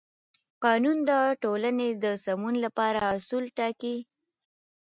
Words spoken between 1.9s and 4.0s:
د سمون لپاره اصول ټاکي.